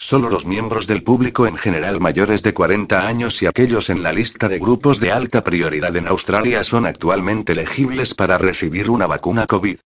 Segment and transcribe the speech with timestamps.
[0.00, 4.12] Solo los miembros del público en general mayores de 40 años y aquellos en la
[4.12, 9.46] lista de grupos de alta prioridad en Australia son actualmente elegibles para recibir una vacuna
[9.46, 9.78] COVID.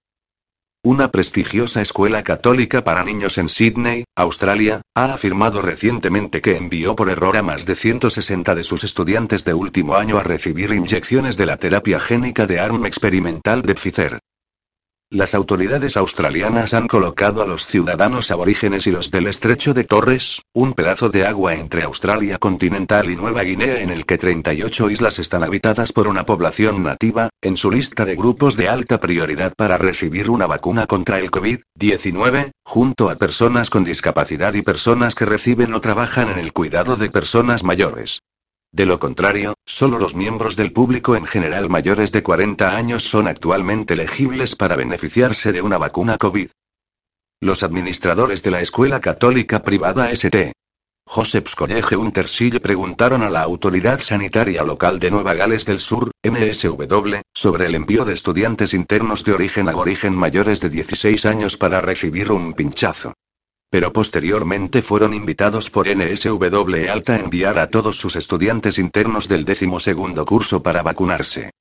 [0.84, 7.08] Una prestigiosa escuela católica para niños en Sydney, Australia, ha afirmado recientemente que envió por
[7.08, 11.46] error a más de 160 de sus estudiantes de último año a recibir inyecciones de
[11.46, 14.18] la terapia génica de ARM experimental de Pfizer.
[15.12, 20.40] Las autoridades australianas han colocado a los ciudadanos aborígenes y los del estrecho de Torres,
[20.54, 25.18] un pedazo de agua entre Australia continental y Nueva Guinea en el que 38 islas
[25.18, 29.76] están habitadas por una población nativa, en su lista de grupos de alta prioridad para
[29.76, 35.74] recibir una vacuna contra el COVID-19, junto a personas con discapacidad y personas que reciben
[35.74, 38.22] o trabajan en el cuidado de personas mayores.
[38.74, 43.28] De lo contrario, solo los miembros del público en general mayores de 40 años son
[43.28, 46.48] actualmente elegibles para beneficiarse de una vacuna COVID.
[47.42, 50.52] Los administradores de la escuela católica privada St.
[51.04, 57.16] Joseph's College Untersille preguntaron a la autoridad sanitaria local de Nueva Gales del Sur, MSW,
[57.34, 62.32] sobre el envío de estudiantes internos de origen aborigen mayores de 16 años para recibir
[62.32, 63.12] un pinchazo
[63.72, 69.46] pero posteriormente fueron invitados por NSW Alta a enviar a todos sus estudiantes internos del
[69.46, 71.52] décimo segundo curso para vacunarse.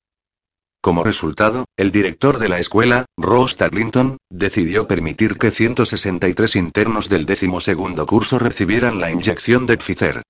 [0.82, 7.24] Como resultado, el director de la escuela, Ross Tarlington, decidió permitir que 163 internos del
[7.24, 10.22] décimo segundo curso recibieran la inyección de Pfizer.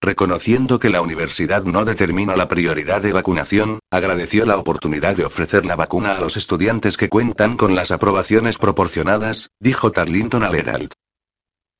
[0.00, 5.64] Reconociendo que la universidad no determina la prioridad de vacunación, agradeció la oportunidad de ofrecer
[5.64, 10.94] la vacuna a los estudiantes que cuentan con las aprobaciones proporcionadas, dijo Tarlington al Herald.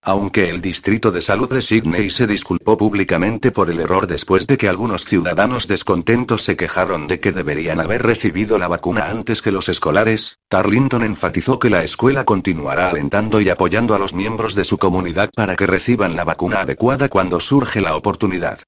[0.02, 4.56] Aunque el Distrito de Salud de Sydney se disculpó públicamente por el error después de
[4.56, 9.50] que algunos ciudadanos descontentos se quejaron de que deberían haber recibido la vacuna antes que
[9.50, 14.64] los escolares, Tarlington enfatizó que la escuela continuará alentando y apoyando a los miembros de
[14.64, 18.60] su comunidad para que reciban la vacuna adecuada cuando surge la oportunidad.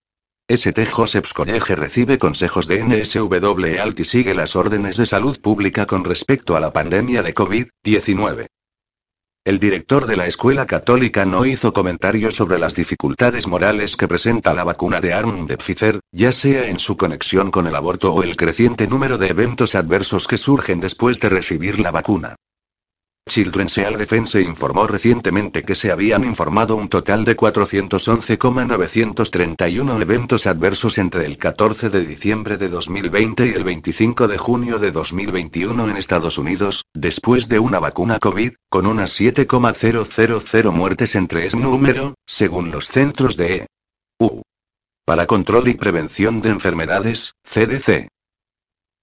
[0.49, 0.85] St.
[0.87, 6.05] Joseph's College recibe consejos de NSW Alt y sigue las órdenes de salud pública con
[6.05, 8.47] respecto a la pandemia de COVID-19.
[9.43, 14.53] El director de la escuela católica no hizo comentarios sobre las dificultades morales que presenta
[14.53, 18.23] la vacuna de ARN de Pfizer, ya sea en su conexión con el aborto o
[18.23, 22.37] el creciente número de eventos adversos que surgen después de recibir la vacuna.
[23.31, 30.99] Children's Health Defense informó recientemente que se habían informado un total de 411,931 eventos adversos
[30.99, 35.97] entre el 14 de diciembre de 2020 y el 25 de junio de 2021 en
[35.97, 42.73] Estados Unidos, después de una vacuna COVID, con unas 7,000 muertes entre ese número, según
[42.73, 43.69] los centros de
[44.19, 44.43] EU.
[45.07, 48.09] Para Control y Prevención de Enfermedades, CDC.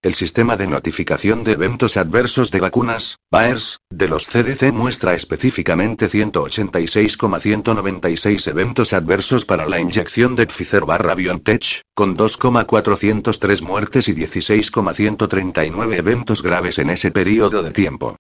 [0.03, 6.07] El sistema de notificación de eventos adversos de vacunas, BAERS, de los CDC muestra específicamente
[6.07, 15.97] 186,196 eventos adversos para la inyección de Pfizer barra BioNTech, con 2,403 muertes y 16,139
[15.97, 18.17] eventos graves en ese periodo de tiempo.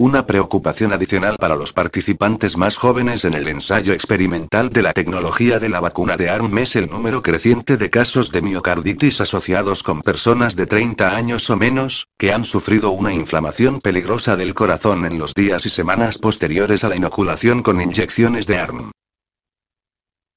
[0.00, 5.58] Una preocupación adicional para los participantes más jóvenes en el ensayo experimental de la tecnología
[5.58, 10.00] de la vacuna de ARM es el número creciente de casos de miocarditis asociados con
[10.00, 15.18] personas de 30 años o menos, que han sufrido una inflamación peligrosa del corazón en
[15.18, 18.92] los días y semanas posteriores a la inoculación con inyecciones de ARM.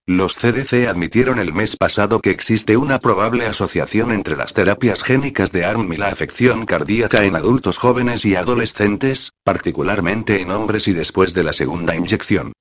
[0.05, 5.53] Los CDC admitieron el mes pasado que existe una probable asociación entre las terapias génicas
[5.53, 10.93] de ARM y la afección cardíaca en adultos jóvenes y adolescentes, particularmente en hombres y
[10.93, 12.51] después de la segunda inyección.